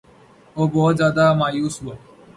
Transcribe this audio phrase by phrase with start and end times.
[0.55, 1.95] وہ بہت زیادہ مایوس ہوا